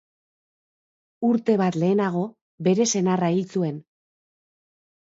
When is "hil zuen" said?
3.39-3.79